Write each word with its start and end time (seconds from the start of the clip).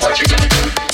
What 0.00 0.20
you 0.20 0.26
gonna 0.28 0.48
do? 0.48 0.87